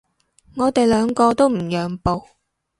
[0.55, 2.23] 我哋兩個都唔讓步